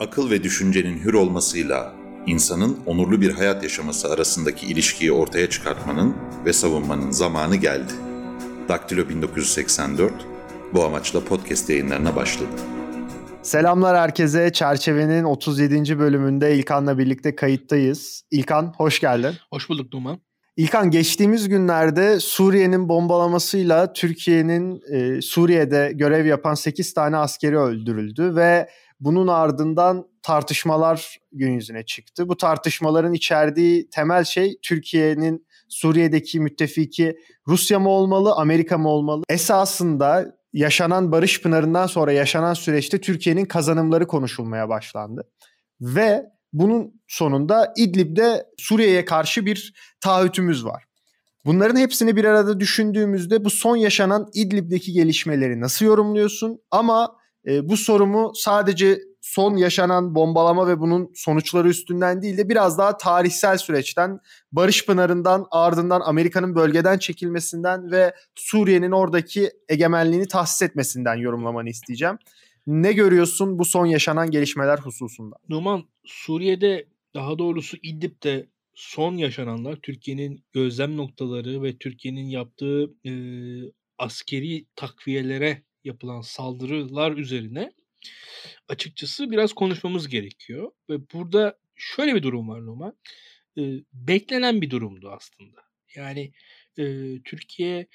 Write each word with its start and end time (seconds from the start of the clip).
Akıl 0.00 0.30
ve 0.30 0.42
düşüncenin 0.42 0.98
hür 0.98 1.14
olmasıyla 1.14 1.94
insanın 2.26 2.78
onurlu 2.86 3.20
bir 3.20 3.30
hayat 3.30 3.62
yaşaması 3.62 4.12
arasındaki 4.12 4.66
ilişkiyi 4.66 5.12
ortaya 5.12 5.50
çıkartmanın 5.50 6.16
ve 6.44 6.52
savunmanın 6.52 7.10
zamanı 7.10 7.56
geldi. 7.56 7.92
Daktilo 8.68 9.08
1984 9.08 10.12
bu 10.74 10.84
amaçla 10.84 11.24
podcast 11.24 11.70
yayınlarına 11.70 12.16
başladı. 12.16 12.50
Selamlar 13.42 13.96
herkese. 13.96 14.52
Çerçevenin 14.52 15.24
37. 15.24 15.98
bölümünde 15.98 16.56
İlkan'la 16.56 16.98
birlikte 16.98 17.36
kayıttayız. 17.36 18.22
İlkan 18.30 18.74
hoş 18.76 19.00
geldin. 19.00 19.34
Hoş 19.50 19.68
bulduk 19.68 19.92
Numan. 19.92 20.20
İlkan 20.56 20.90
geçtiğimiz 20.90 21.48
günlerde 21.48 22.20
Suriye'nin 22.20 22.88
bombalamasıyla 22.88 23.92
Türkiye'nin 23.92 24.82
e, 24.92 25.22
Suriye'de 25.22 25.92
görev 25.94 26.26
yapan 26.26 26.54
8 26.54 26.94
tane 26.94 27.16
askeri 27.16 27.58
öldürüldü 27.58 28.36
ve 28.36 28.68
bunun 29.00 29.26
ardından 29.26 30.06
tartışmalar 30.22 31.18
gün 31.32 31.52
yüzüne 31.52 31.84
çıktı. 31.84 32.28
Bu 32.28 32.36
tartışmaların 32.36 33.12
içerdiği 33.12 33.90
temel 33.90 34.24
şey 34.24 34.58
Türkiye'nin 34.62 35.46
Suriye'deki 35.68 36.40
müttefiki 36.40 37.18
Rusya 37.48 37.78
mı 37.78 37.88
olmalı, 37.88 38.32
Amerika 38.32 38.78
mı 38.78 38.88
olmalı? 38.88 39.22
Esasında 39.28 40.36
yaşanan 40.52 41.12
barış 41.12 41.42
pınarından 41.42 41.86
sonra 41.86 42.12
yaşanan 42.12 42.54
süreçte 42.54 43.00
Türkiye'nin 43.00 43.44
kazanımları 43.44 44.06
konuşulmaya 44.06 44.68
başlandı. 44.68 45.28
Ve 45.80 46.24
bunun 46.52 47.02
sonunda 47.08 47.72
İdlib'de 47.76 48.46
Suriye'ye 48.58 49.04
karşı 49.04 49.46
bir 49.46 49.74
taahhütümüz 50.00 50.64
var. 50.64 50.84
Bunların 51.44 51.76
hepsini 51.76 52.16
bir 52.16 52.24
arada 52.24 52.60
düşündüğümüzde 52.60 53.44
bu 53.44 53.50
son 53.50 53.76
yaşanan 53.76 54.28
İdlib'deki 54.34 54.92
gelişmeleri 54.92 55.60
nasıl 55.60 55.86
yorumluyorsun? 55.86 56.60
Ama 56.70 57.16
e, 57.46 57.68
bu 57.68 57.76
sorumu 57.76 58.32
sadece 58.34 59.00
son 59.20 59.56
yaşanan 59.56 60.14
bombalama 60.14 60.68
ve 60.68 60.80
bunun 60.80 61.10
sonuçları 61.14 61.68
üstünden 61.68 62.22
değil 62.22 62.38
de 62.38 62.48
biraz 62.48 62.78
daha 62.78 62.96
tarihsel 62.96 63.58
süreçten, 63.58 64.20
Barış 64.52 64.86
Pınarı'ndan 64.86 65.46
ardından 65.50 66.00
Amerika'nın 66.00 66.54
bölgeden 66.54 66.98
çekilmesinden 66.98 67.90
ve 67.90 68.14
Suriye'nin 68.34 68.90
oradaki 68.90 69.50
egemenliğini 69.68 70.28
tahsis 70.28 70.62
etmesinden 70.62 71.14
yorumlamanı 71.14 71.68
isteyeceğim. 71.68 72.18
Ne 72.66 72.92
görüyorsun 72.92 73.58
bu 73.58 73.64
son 73.64 73.86
yaşanan 73.86 74.30
gelişmeler 74.30 74.78
hususunda? 74.78 75.36
Numan, 75.48 75.84
Suriye'de 76.04 76.86
daha 77.14 77.38
doğrusu 77.38 77.76
İdlib'de 77.82 78.46
son 78.74 79.16
yaşananlar 79.16 79.76
Türkiye'nin 79.76 80.44
gözlem 80.52 80.96
noktaları 80.96 81.62
ve 81.62 81.76
Türkiye'nin 81.76 82.26
yaptığı 82.26 82.90
e, 83.06 83.12
askeri 83.98 84.66
takviyelere 84.76 85.62
yapılan 85.86 86.20
saldırılar 86.20 87.12
üzerine 87.12 87.72
açıkçası 88.68 89.30
biraz 89.30 89.52
konuşmamız 89.52 90.08
gerekiyor. 90.08 90.72
Ve 90.90 91.10
burada 91.12 91.58
şöyle 91.76 92.14
bir 92.14 92.22
durum 92.22 92.48
var 92.48 92.66
Numan. 92.66 92.96
E, 93.58 93.62
beklenen 93.92 94.62
bir 94.62 94.70
durumdu 94.70 95.10
aslında. 95.10 95.60
Yani 95.96 96.32
Türkiye 97.24 97.86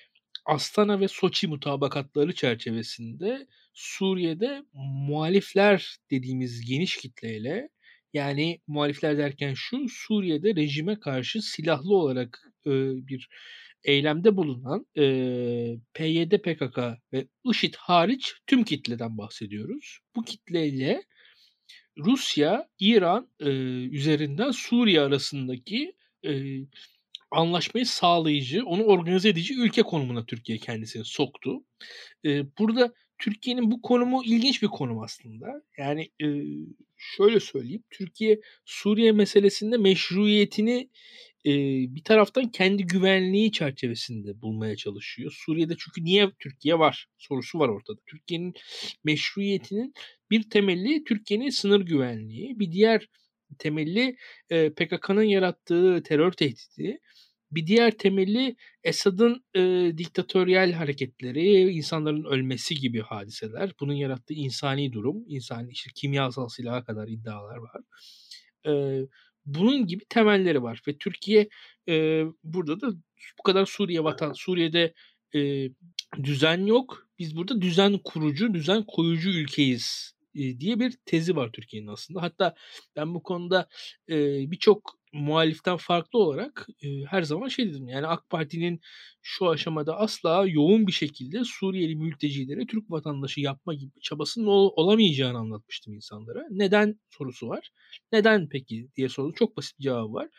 Astana 0.46 1.00
ve 1.00 1.08
Soçi 1.08 1.48
mutabakatları 1.48 2.36
çerçevesinde 2.36 3.48
Suriye'de 3.74 4.64
muhalifler 4.74 5.96
dediğimiz 6.12 6.66
geniş 6.66 6.98
kitleyle 6.98 7.70
yani 8.14 8.60
muhalifler 8.68 9.18
derken 9.18 9.54
şu 9.54 9.90
Suriye'de 9.90 10.56
rejime 10.56 11.00
karşı 11.00 11.42
silahlı 11.42 11.96
olarak 11.96 12.52
e, 12.66 12.72
bir 13.08 13.30
eylemde 13.84 14.38
bulunan 14.38 14.86
e, 14.98 15.04
PYD, 15.94 16.32
PKK 16.32 16.80
ve 17.14 17.28
IŞİD 17.52 17.74
hariç 17.78 18.34
tüm 18.48 18.64
kitleden 18.64 19.18
bahsediyoruz. 19.18 20.00
Bu 20.16 20.24
kitleyle 20.24 21.04
Rusya, 21.98 22.68
İran 22.80 23.30
e, 23.40 23.50
üzerinden 23.86 24.52
Suriye 24.52 25.02
arasındaki 25.02 25.94
e, 26.26 26.32
anlaşmayı 27.32 27.86
sağlayıcı, 27.86 28.66
onu 28.66 28.84
organize 28.84 29.30
edici 29.30 29.60
ülke 29.60 29.82
konumuna 29.82 30.26
Türkiye 30.26 30.58
kendisini 30.58 31.06
soktu. 31.06 31.64
E, 32.26 32.58
burada 32.58 32.94
Türkiye'nin 33.18 33.72
bu 33.72 33.82
konumu 33.82 34.24
ilginç 34.24 34.62
bir 34.62 34.68
konum 34.68 35.00
aslında. 35.00 35.64
Yani 35.78 36.10
e, 36.24 36.28
şöyle 36.98 37.40
söyleyeyim. 37.40 37.84
Türkiye 37.90 38.42
Suriye 38.66 39.12
meselesinde 39.12 39.78
meşruiyetini 39.78 40.90
e, 41.46 41.52
bir 41.96 42.04
taraftan 42.04 42.52
kendi 42.52 42.86
güvenliği 42.86 43.52
çerçevesinde 43.52 44.42
bulmaya 44.42 44.76
çalışıyor. 44.76 45.32
Suriye'de 45.46 45.74
çünkü 45.80 46.04
niye 46.04 46.32
Türkiye 46.40 46.80
var 46.80 47.08
sorusu 47.18 47.60
var 47.60 47.70
ortada. 47.70 48.02
Türkiye'nin 48.06 48.54
meşruiyetinin 49.04 49.94
bir 50.32 50.50
temelli 50.50 51.04
Türkiye'nin 51.04 51.50
sınır 51.50 51.82
güvenliği, 51.82 52.60
bir 52.60 52.72
diğer 52.72 53.08
temelli 53.60 54.16
e, 54.50 54.70
PKK'nın 54.74 55.24
yarattığı 55.24 56.04
terör 56.04 56.32
tehdidi, 56.32 57.00
bir 57.52 57.68
diğer 57.68 57.92
temelli 57.92 58.56
Esad'ın 58.84 59.44
e, 59.56 59.92
diktatöryel 59.98 60.72
hareketleri, 60.74 61.72
insanların 61.72 62.24
ölmesi 62.24 62.76
gibi 62.76 63.02
hadiseler. 63.02 63.72
Bunun 63.80 63.94
yarattığı 63.94 64.34
insani 64.34 64.94
durum, 64.94 65.24
insani 65.28 65.72
işte 65.72 65.92
kimyasal 65.96 66.48
silaha 66.48 66.84
kadar 66.84 67.08
iddialar 67.08 67.58
var. 67.58 67.82
E, 68.68 68.72
bunun 69.56 69.88
gibi 69.88 70.06
temelleri 70.10 70.64
var 70.64 70.82
ve 70.88 70.98
Türkiye 70.98 71.50
e, 71.90 72.24
burada 72.44 72.82
da 72.82 72.92
bu 73.40 73.44
kadar 73.44 73.66
Suriye 73.66 74.04
vatan, 74.04 74.34
Suriye'de 74.34 74.94
e, 75.36 75.70
düzen 76.24 76.66
yok. 76.66 77.08
Biz 77.20 77.36
burada 77.36 77.62
düzen 77.62 78.00
kurucu, 78.04 78.54
düzen 78.54 78.84
koyucu 78.88 79.30
ülkeyiz 79.30 80.14
e, 80.36 80.60
diye 80.60 80.80
bir 80.80 80.98
tezi 81.06 81.36
var 81.36 81.50
Türkiye'nin 81.54 81.88
aslında. 81.88 82.22
Hatta 82.22 82.56
ben 82.96 83.14
bu 83.16 83.24
konuda 83.24 83.68
e, 84.10 84.16
birçok 84.52 85.01
muhaliften 85.14 85.78
farklı 85.78 86.20
olarak 86.20 86.68
e, 86.84 86.88
her 87.06 87.24
zaman 87.24 87.48
şey 87.48 87.70
dedim 87.70 87.88
yani 87.88 88.08
AK 88.08 88.30
Parti'nin 88.30 88.82
şu 89.22 89.50
aşamada 89.50 89.98
asla 89.98 90.46
yoğun 90.48 90.88
bir 90.88 90.92
şekilde 90.92 91.44
Suriyeli 91.44 91.96
mültecileri 91.96 92.68
Türk 92.68 92.92
vatandaşı 92.92 93.42
yapma 93.42 93.74
gibi 93.74 94.02
çabasının 94.02 94.46
ol, 94.46 94.72
olamayacağını 94.76 95.38
anlatmıştım 95.38 95.94
insanlara. 95.94 96.48
Neden 96.52 97.00
sorusu 97.10 97.48
var. 97.48 97.72
Neden 98.12 98.50
peki 98.50 98.88
diye 98.96 99.10
sordu. 99.10 99.34
Çok 99.34 99.58
basit 99.58 99.80
bir 99.80 99.84
cevabı 99.84 100.14
var. 100.14 100.30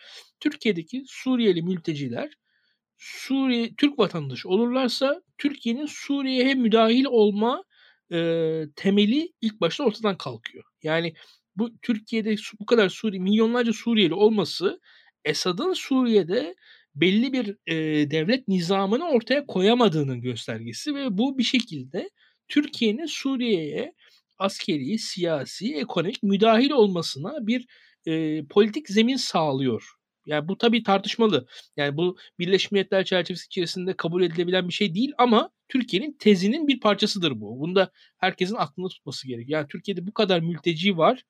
Türkiye'deki 0.41 1.05
Suriyeli 1.07 1.63
mülteciler 1.63 2.31
Suriye 2.99 3.75
Türk 3.75 3.99
vatandaşı 3.99 4.49
olurlarsa 4.49 5.23
Türkiye'nin 5.39 5.87
Suriye'ye 5.87 6.55
müdahil 6.55 7.05
olma 7.05 7.65
e, 8.13 8.19
temeli 8.77 9.33
ilk 9.41 9.61
başta 9.61 9.85
ortadan 9.85 10.19
kalkıyor. 10.19 10.65
Yani 10.83 11.15
bu 11.57 11.79
Türkiye'de 11.83 12.37
bu 12.61 12.67
kadar 12.67 12.89
Suriye 12.89 13.23
milyonlarca 13.23 13.73
Suriyeli 13.73 14.15
olması 14.15 14.81
Esad'ın 15.25 15.73
Suriye'de 15.73 16.55
belli 16.95 17.33
bir 17.33 17.57
e, 17.67 18.11
devlet 18.11 18.49
nizamını 18.49 19.09
ortaya 19.09 19.47
koyamadığının 19.47 20.21
göstergesi 20.21 20.95
ve 20.95 21.19
bu 21.19 21.39
bir 21.39 21.43
şekilde 21.43 22.11
Türkiye'nin 22.49 23.07
Suriye'ye 23.07 23.95
askeri, 24.39 24.99
siyasi, 24.99 25.75
ekonomik 25.75 26.23
müdahil 26.23 26.71
olmasına 26.71 27.47
bir 27.47 27.67
e, 28.07 28.45
politik 28.45 28.89
zemin 28.89 29.17
sağlıyor. 29.17 29.93
Yani 30.27 30.49
bu 30.49 30.59
tabii 30.59 30.83
tartışmalı. 30.83 31.47
Yani 31.77 31.97
bu 31.97 32.17
Birleşmiş 32.39 32.73
Milletler 32.73 33.05
çerçevesi 33.05 33.47
içerisinde 33.47 33.97
kabul 33.97 34.23
edilebilen 34.23 34.69
bir 34.69 34.73
şey 34.73 34.95
değil 34.95 35.13
ama 35.19 35.51
Türkiye'nin 35.69 36.17
tezinin 36.19 36.69
bir 36.69 36.81
parçasıdır 36.81 37.41
bu. 37.41 37.61
Bunu 37.61 37.75
da 37.75 37.91
herkesin 38.19 38.55
aklında 38.55 38.89
tutması 38.89 39.29
gerekiyor. 39.29 39.59
Yani 39.61 39.69
Türkiye'de 39.69 40.07
bu 40.07 40.15
kadar 40.15 40.41
mülteci 40.41 40.97
var. 40.97 41.23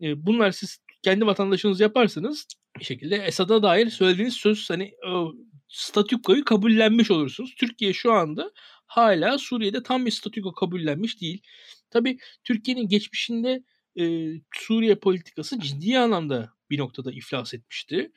E, 0.00 0.26
bunlar 0.26 0.50
siz 0.50 0.78
kendi 1.02 1.26
vatandaşınız 1.26 1.80
yaparsanız 1.80 2.46
bir 2.78 2.84
şekilde 2.84 3.16
Esad'a 3.16 3.62
dair 3.62 3.90
söylediğiniz 3.90 4.34
söz 4.34 4.70
hani 4.70 4.94
o, 5.08 5.32
statükoyu 5.68 6.44
kabullenmiş 6.44 7.10
olursunuz. 7.10 7.54
Türkiye 7.58 7.92
şu 7.92 8.12
anda 8.12 8.50
hala 8.86 9.38
Suriye'de 9.38 9.82
tam 9.82 10.06
bir 10.06 10.10
statüko 10.10 10.52
kabullenmiş 10.52 11.20
değil. 11.20 11.42
Tabii 11.90 12.18
Türkiye'nin 12.44 12.88
geçmişinde 12.88 13.64
e, 14.00 14.32
Suriye 14.54 14.94
politikası 14.94 15.60
ciddi 15.60 15.98
anlamda 15.98 16.52
bir 16.70 16.78
noktada 16.78 17.12
iflas 17.12 17.54
etmişti. 17.54 18.12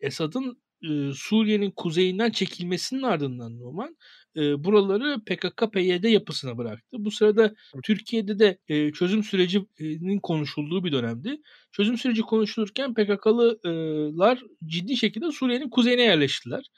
Esad'ın 0.00 0.62
e, 0.82 1.12
Suriye'nin 1.14 1.70
kuzeyinden 1.70 2.30
çekilmesinin 2.30 3.02
ardından 3.02 3.58
Numan 3.60 3.96
e, 4.36 4.64
buraları 4.64 5.20
PKK-PYD 5.26 6.08
yapısına 6.08 6.58
bıraktı. 6.58 6.96
Bu 7.00 7.10
sırada 7.10 7.54
Türkiye'de 7.82 8.38
de 8.38 8.58
e, 8.68 8.92
çözüm 8.92 9.22
sürecinin 9.24 10.18
konuşulduğu 10.18 10.84
bir 10.84 10.92
dönemdi. 10.92 11.40
Çözüm 11.72 11.98
süreci 11.98 12.22
konuşulurken 12.22 12.94
PKK'lılar 12.94 14.42
ciddi 14.66 14.96
şekilde 14.96 15.32
Suriye'nin 15.32 15.70
kuzeyine 15.70 16.02
yerleştiler. 16.02 16.70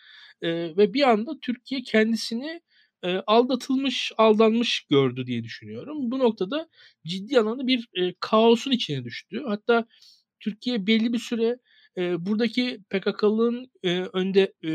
E, 0.43 0.77
ve 0.77 0.95
bir 0.95 1.03
anda 1.11 1.33
Türkiye 1.43 1.83
kendisini 1.83 2.61
e, 3.03 3.17
aldatılmış, 3.27 4.13
aldanmış 4.19 4.87
gördü 4.91 5.27
diye 5.27 5.45
düşünüyorum. 5.45 6.11
Bu 6.11 6.19
noktada 6.19 6.69
ciddi 7.07 7.41
anlamda 7.41 7.67
bir 7.67 7.89
e, 7.95 8.15
kaosun 8.21 8.71
içine 8.71 9.05
düştü. 9.05 9.43
Hatta 9.47 9.87
Türkiye 10.41 10.87
belli 10.87 11.13
bir 11.13 11.19
süre 11.19 11.59
e, 11.97 12.27
buradaki 12.27 12.81
PKK'lının 12.91 13.71
e, 13.83 14.01
önde 14.01 14.53
e, 14.65 14.73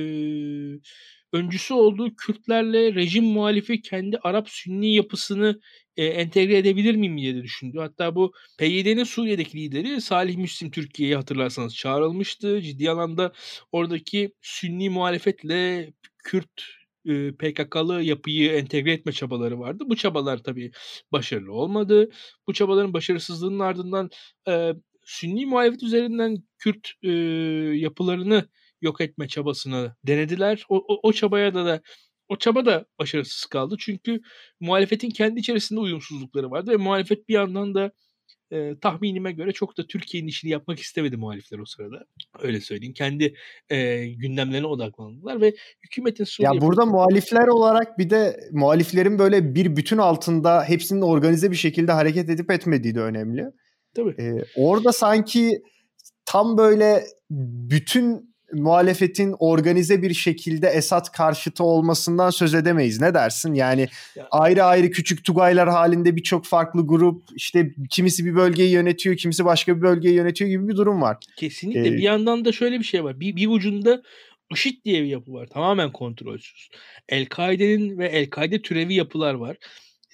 öncüsü 1.34 1.74
olduğu 1.74 2.16
Kürtlerle 2.16 2.96
rejim 2.96 3.26
muhalifi 3.26 3.82
kendi 3.82 4.18
Arap 4.24 4.50
Sünni 4.50 4.96
yapısını 4.96 5.60
e, 5.98 6.06
entegre 6.06 6.58
edebilir 6.58 6.96
miyim 6.96 7.18
diye 7.18 7.36
de 7.36 7.44
düşündü. 7.44 7.80
Hatta 7.80 8.16
bu 8.16 8.34
PYD'nin 8.60 9.04
Suriye'deki 9.04 9.58
lideri 9.58 10.02
Salih 10.02 10.38
Müslim 10.38 10.72
Türkiye'ye 10.72 11.16
hatırlarsanız 11.16 11.76
çağrılmıştı. 11.76 12.62
Ciddi 12.62 12.92
anlamda 12.92 13.34
oradaki 13.72 14.32
Sünni 14.42 14.90
muhalefetle 14.90 15.94
Kürt 16.24 16.62
e, 17.06 17.32
PKK'lı 17.32 18.04
yapıyı 18.04 18.52
entegre 18.52 18.94
etme 18.94 19.12
çabaları 19.12 19.60
vardı. 19.60 19.84
Bu 19.88 19.96
çabalar 19.96 20.38
tabii 20.38 20.72
başarılı 21.12 21.54
olmadı. 21.54 22.10
Bu 22.48 22.54
çabaların 22.54 22.94
başarısızlığının 22.94 23.60
ardından 23.60 24.10
e, 24.48 24.74
Sünni 25.06 25.46
muhalefet 25.46 25.84
üzerinden 25.84 26.38
Kürt 26.60 26.92
e, 27.04 27.10
yapılarını 27.78 28.50
yok 28.82 29.02
etme 29.02 29.28
çabasını 29.28 29.96
denediler. 30.04 30.66
O, 30.70 30.78
o, 30.78 31.00
o 31.04 31.14
çabaya 31.14 31.54
da 31.54 31.66
da 31.66 31.82
o 32.30 32.38
çaba 32.38 32.66
da 32.66 32.86
başarısız 33.00 33.46
kaldı. 33.46 33.76
Çünkü 33.80 34.20
muhalefetin 34.60 35.10
kendi 35.10 35.40
içerisinde 35.40 35.80
uyumsuzlukları 35.80 36.52
vardı 36.52 36.72
ve 36.72 36.78
muhalefet 36.78 37.30
bir 37.30 37.34
yandan 37.34 37.76
da 37.76 37.92
e, 38.52 38.80
tahminime 38.82 39.32
göre 39.32 39.52
çok 39.52 39.78
da 39.78 39.88
Türkiye'nin 39.88 40.28
işini 40.28 40.52
yapmak 40.52 40.80
istemedi 40.80 41.18
muhalifler 41.18 41.60
o 41.60 41.66
sırada. 41.66 42.06
Öyle 42.40 42.62
söyleyeyim. 42.62 42.94
Kendi 42.94 43.36
e, 43.70 44.08
gündemlerine 44.08 44.68
odaklandılar 44.68 45.42
ve 45.42 45.54
hükümetin 45.84 46.24
Suriye... 46.24 46.56
Ya 46.56 46.62
burada 46.62 46.86
muhalifler 46.86 47.48
olarak 47.48 47.98
bir 47.98 48.10
de 48.10 48.40
muhaliflerin 48.52 49.20
böyle 49.20 49.56
bir 49.56 49.76
bütün 49.76 49.98
altında 49.98 50.64
hepsinin 50.64 51.02
organize 51.02 51.52
bir 51.52 51.56
şekilde 51.56 51.92
hareket 51.92 52.30
edip 52.30 52.52
etmediği 52.52 52.96
de 52.96 53.00
önemli. 53.00 53.46
Tabii. 53.96 54.16
Ee, 54.20 54.44
orada 54.56 54.92
sanki 54.92 55.62
tam 56.26 56.58
böyle 56.58 57.04
bütün 57.30 58.36
muhalefetin 58.54 59.36
organize 59.40 60.02
bir 60.02 60.14
şekilde 60.14 60.68
Esad 60.68 61.12
karşıtı 61.12 61.64
olmasından 61.64 62.30
söz 62.30 62.54
edemeyiz. 62.54 63.02
Ne 63.02 63.14
dersin? 63.14 63.54
Yani 63.54 63.88
ya. 64.16 64.28
ayrı 64.32 64.64
ayrı 64.64 64.92
küçük 64.92 65.24
tugaylar 65.24 65.70
halinde 65.70 66.16
birçok 66.16 66.46
farklı 66.46 66.88
grup 66.88 67.24
işte 67.36 67.74
kimisi 67.90 68.26
bir 68.26 68.36
bölgeyi 68.36 68.72
yönetiyor, 68.72 69.18
kimisi 69.18 69.46
başka 69.46 69.78
bir 69.78 69.82
bölgeyi 69.82 70.16
yönetiyor 70.16 70.50
gibi 70.50 70.68
bir 70.68 70.76
durum 70.76 71.02
var. 71.02 71.18
Kesinlikle. 71.36 71.88
Ee, 71.88 71.94
bir 71.94 72.04
yandan 72.04 72.46
da 72.46 72.52
şöyle 72.52 72.80
bir 72.80 72.86
şey 72.86 73.04
var. 73.04 73.20
Bir, 73.20 73.36
bir 73.36 73.48
ucunda 73.48 74.02
IŞİD 74.54 74.86
diye 74.86 75.04
bir 75.04 75.08
yapı 75.08 75.34
var. 75.34 75.48
Tamamen 75.48 75.92
kontrolsüz. 75.92 76.70
El-Kaide'nin 77.10 77.98
ve 77.98 78.08
El-Kaide 78.08 78.62
türevi 78.62 78.94
yapılar 78.94 79.34
var. 79.34 79.58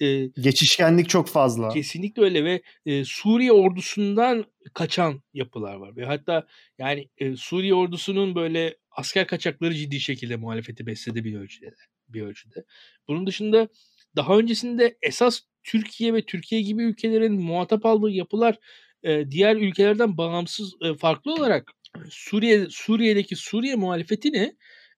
E, 0.00 0.26
Geçişkenlik 0.26 1.08
çok 1.08 1.28
fazla. 1.28 1.68
Kesinlikle 1.68 2.22
öyle 2.22 2.44
ve 2.44 2.62
e, 2.86 3.04
Suriye 3.04 3.52
ordusundan 3.52 4.44
kaçan 4.74 5.22
yapılar 5.34 5.74
var. 5.74 5.96
Ve 5.96 6.04
hatta 6.04 6.46
yani 6.78 7.08
e, 7.18 7.36
Suriye 7.36 7.74
ordusunun 7.74 8.34
böyle 8.34 8.76
asker 8.90 9.26
kaçakları 9.26 9.74
ciddi 9.74 10.00
şekilde 10.00 10.36
muhalefeti 10.36 10.86
besledi 10.86 11.24
bir 11.24 11.38
ölçüde. 11.38 11.74
Bir 12.08 12.22
ölçüde. 12.22 12.64
Bunun 13.08 13.26
dışında 13.26 13.68
daha 14.16 14.38
öncesinde 14.38 14.98
esas 15.02 15.40
Türkiye 15.62 16.14
ve 16.14 16.24
Türkiye 16.26 16.62
gibi 16.62 16.82
ülkelerin 16.82 17.42
muhatap 17.42 17.86
aldığı 17.86 18.10
yapılar 18.10 18.58
e, 19.02 19.30
diğer 19.30 19.56
ülkelerden 19.56 20.16
bağımsız 20.16 20.72
e, 20.82 20.94
farklı 20.94 21.34
olarak 21.34 21.72
Suriye 22.10 22.66
Suriye'deki 22.70 23.36
Suriye 23.36 23.74
muhalefetini 23.74 24.56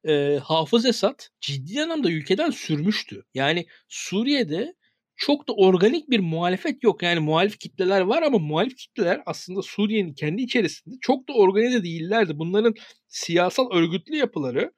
e, 0.09 0.41
Hafız 0.45 0.87
Esad 0.87 1.21
ciddi 1.41 1.83
anlamda 1.83 2.11
ülkeden 2.11 2.51
sürmüştü. 2.51 3.25
Yani 3.35 3.67
Suriye'de 3.89 4.75
çok 5.17 5.49
da 5.49 5.53
organik 5.53 6.11
bir 6.11 6.21
muhalefet 6.21 6.83
yok. 6.83 7.03
Yani 7.03 7.21
muhalif 7.21 7.59
kitleler 7.59 8.01
var 8.01 8.23
ama 8.23 8.39
muhalif 8.39 8.77
kitleler 8.77 9.23
aslında 9.27 9.63
Suriye'nin 9.63 10.15
kendi 10.15 10.43
içerisinde 10.43 10.95
çok 11.01 11.29
da 11.29 11.33
organize 11.33 11.85
değillerdi. 11.85 12.39
Bunların 12.39 12.75
siyasal 13.09 13.71
örgütlü 13.71 14.17
yapıları 14.17 14.73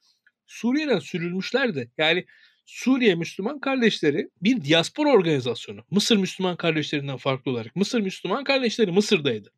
Suriye'den 0.46 0.98
sürülmüşlerdi. 0.98 1.90
Yani 1.98 2.24
Suriye 2.66 3.14
Müslüman 3.14 3.60
kardeşleri 3.60 4.30
bir 4.42 4.64
diaspora 4.64 5.12
organizasyonu. 5.12 5.80
Mısır 5.90 6.16
Müslüman 6.16 6.56
kardeşlerinden 6.56 7.16
farklı 7.16 7.50
olarak. 7.50 7.76
Mısır 7.76 8.00
Müslüman 8.00 8.44
kardeşleri 8.44 8.92
Mısır'daydı. 8.92 9.52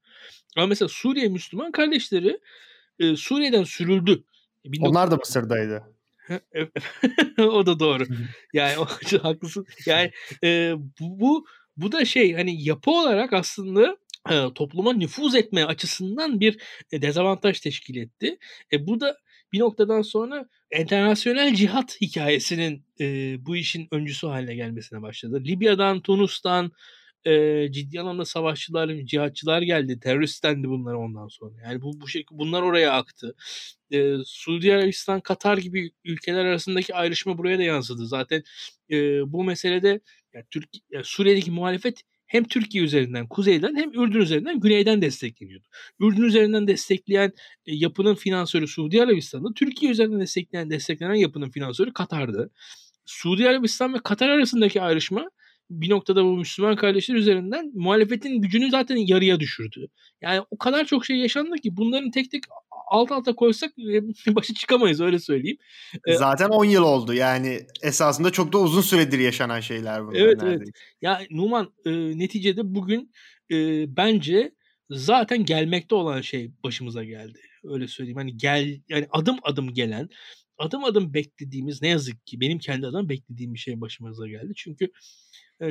Ama 0.57 0.67
mesela 0.67 0.89
Suriye 0.89 1.29
Müslüman 1.29 1.73
kardeşleri 1.73 2.39
e, 2.99 3.17
Suriye'den 3.17 3.65
sürüldü. 3.65 4.25
Onlar 4.81 5.11
da 5.11 5.17
Mısır'daydı. 5.17 6.00
o 7.39 7.67
da 7.67 7.81
doğru. 7.81 8.05
Yani 8.53 8.79
o, 8.79 8.87
haklısın. 9.23 9.67
Yani 9.87 10.11
e, 10.45 10.75
bu, 11.01 11.47
bu 11.77 11.93
da 11.93 12.05
şey 12.05 12.35
hani 12.35 12.65
yapı 12.65 12.91
olarak 12.91 13.33
aslında 13.33 13.97
e, 14.31 14.55
topluma 14.55 14.93
nüfuz 14.93 15.35
etme 15.35 15.65
açısından 15.65 16.41
bir 16.41 16.59
e, 16.93 17.03
dezavantaj 17.03 17.61
teşkil 17.61 17.97
etti. 17.97 18.39
E, 18.73 18.87
bu 18.87 19.01
da 19.01 19.17
bir 19.53 19.59
noktadan 19.59 20.03
sonra 20.03 20.49
internasyonel 20.79 21.55
cihat 21.55 22.01
hikayesinin 22.01 22.85
e, 23.01 23.37
bu 23.47 23.57
işin 23.57 23.89
öncüsü 23.91 24.27
haline 24.27 24.55
gelmesine 24.55 25.03
başladı. 25.03 25.43
Libya'dan, 25.45 26.01
Tunus'tan, 26.01 26.73
e, 27.25 27.67
ciddi 27.73 28.01
anlamda 28.01 28.25
savaşçılar, 28.25 29.05
cihatçılar 29.05 29.63
geldi. 29.63 30.01
Terörist 30.01 30.45
dendi 30.45 30.69
bunlar 30.69 30.95
ondan 30.95 31.29
sonra. 31.29 31.55
Yani 31.65 31.83
bu 31.83 32.01
bu 32.01 32.09
şekilde 32.09 32.39
bunlar 32.39 32.63
oraya 32.63 32.93
aktı. 32.93 33.35
E, 33.91 34.15
Suudi 34.25 34.75
Arabistan, 34.75 35.21
Katar 35.21 35.59
gibi 35.59 35.91
ülkeler 36.05 36.45
arasındaki 36.45 36.95
ayrışma 36.95 37.39
buraya 37.39 37.59
da 37.59 37.63
yansıdı. 37.63 38.07
Zaten 38.07 38.43
e, 38.91 38.97
bu 39.33 39.45
meselede 39.45 40.01
yani 40.35 40.45
Türk 40.51 40.69
yani 40.91 41.05
Suriye'deki 41.05 41.51
muhalefet 41.51 42.03
hem 42.27 42.45
Türkiye 42.45 42.85
üzerinden 42.85 43.29
kuzeyden 43.29 43.77
hem 43.77 43.91
Ürdün 43.91 44.21
üzerinden 44.21 44.61
güneyden 44.61 45.03
destekleniyordu. 45.03 45.67
Ürdün 46.01 46.23
üzerinden 46.23 46.67
destekleyen 46.67 47.33
e, 47.67 47.75
yapının 47.75 48.15
finansörü 48.15 48.67
Suudi 48.67 49.03
Arabistan'da, 49.03 49.49
Türkiye 49.57 49.93
üzerinden 49.93 50.21
destekleyen 50.21 50.71
desteklenen 50.71 51.15
yapının 51.15 51.51
finansörü 51.51 51.93
Katar'dı. 51.93 52.51
Suudi 53.05 53.49
Arabistan 53.49 53.95
ve 53.95 53.99
Katar 54.05 54.29
arasındaki 54.29 54.83
ayrışma 54.83 55.31
bir 55.71 55.91
noktada 55.91 56.25
bu 56.25 56.37
Müslüman 56.37 56.77
kardeşler 56.77 57.15
üzerinden 57.15 57.71
muhalefetin 57.75 58.41
gücünü 58.41 58.71
zaten 58.71 58.97
yarıya 58.97 59.41
düşürdü. 59.41 59.89
Yani 60.23 60.41
o 60.51 60.59
kadar 60.59 60.85
çok 60.85 61.07
şey 61.07 61.17
yaşandı 61.17 61.57
ki 61.57 61.77
bunların 61.77 62.11
tek 62.11 62.31
tek 62.31 62.45
alt 62.91 63.13
alta 63.13 63.35
koysak 63.35 63.73
e, 63.79 64.03
başı 64.35 64.55
çıkamayız 64.55 65.01
öyle 65.01 65.19
söyleyeyim. 65.19 65.59
E, 66.07 66.15
zaten 66.15 66.49
10 66.49 66.65
yıl 66.65 66.83
oldu 66.83 67.15
yani 67.15 67.61
esasında 67.83 68.31
çok 68.31 68.53
da 68.53 68.59
uzun 68.59 68.81
süredir 68.81 69.19
yaşanan 69.19 69.61
şeyler 69.61 70.07
bunlar. 70.07 70.19
Evet 70.19 70.43
neredeyse. 70.43 70.63
evet. 70.65 70.75
Ya 71.03 71.21
Numan 71.31 71.73
e, 71.87 71.91
neticede 72.19 72.75
bugün 72.75 73.13
e, 73.53 73.57
bence 73.97 74.53
zaten 74.91 75.45
gelmekte 75.45 75.95
olan 75.95 76.21
şey 76.21 76.51
başımıza 76.65 77.05
geldi. 77.05 77.39
Öyle 77.65 77.89
söyleyeyim. 77.89 78.19
Hani 78.19 78.37
gel 78.37 78.81
yani 78.89 79.07
adım 79.11 79.37
adım 79.43 79.75
gelen 79.75 80.09
adım 80.61 80.85
adım 80.85 81.15
beklediğimiz 81.15 81.83
ne 81.83 81.89
yazık 81.89 82.27
ki 82.27 82.41
benim 82.41 82.59
kendi 82.59 82.87
adım 82.87 83.09
beklediğim 83.09 83.55
bir 83.55 83.59
şey 83.59 83.81
başımıza 83.81 84.29
geldi. 84.29 84.53
Çünkü 84.57 84.91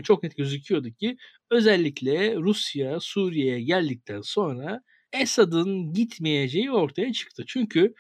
çok 0.04 0.24
net 0.24 0.38
gözüküyordu 0.38 0.92
ki 0.92 1.18
özellikle 1.52 2.36
Rusya 2.36 3.00
Suriye'ye 3.00 3.62
geldikten 3.62 4.22
sonra 4.22 4.82
Esad'ın 5.14 5.94
gitmeyeceği 5.94 6.72
ortaya 6.72 7.14
çıktı. 7.14 7.44
Çünkü 7.48 7.94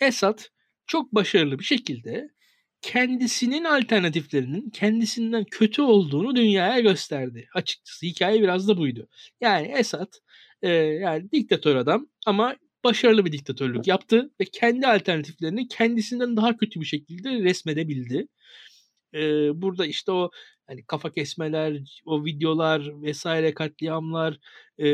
Esad 0.00 0.38
çok 0.86 1.14
başarılı 1.14 1.58
bir 1.58 1.64
şekilde 1.64 2.28
kendisinin 2.82 3.64
alternatiflerinin 3.64 4.70
kendisinden 4.70 5.44
kötü 5.44 5.82
olduğunu 5.82 6.36
dünyaya 6.36 6.80
gösterdi. 6.80 7.48
Açıkçası 7.54 8.06
hikaye 8.06 8.42
biraz 8.42 8.68
da 8.68 8.76
buydu. 8.76 9.08
Yani 9.40 9.66
Esad 9.66 10.12
e, 10.62 10.70
yani 10.74 11.32
diktatör 11.32 11.76
adam 11.76 12.06
ama 12.26 12.56
başarılı 12.84 13.24
bir 13.24 13.32
diktatörlük 13.32 13.86
yaptı 13.86 14.30
ve 14.40 14.44
kendi 14.44 14.86
alternatiflerini 14.86 15.68
kendisinden 15.68 16.36
daha 16.36 16.56
kötü 16.56 16.80
bir 16.80 16.86
şekilde 16.86 17.30
resmedebildi. 17.30 18.28
Ee, 19.14 19.62
burada 19.62 19.86
işte 19.86 20.12
o 20.12 20.30
hani 20.66 20.84
kafa 20.86 21.12
kesmeler, 21.12 22.02
o 22.06 22.24
videolar 22.24 23.02
vesaire 23.02 23.54
katliamlar, 23.54 24.38
e, 24.78 24.88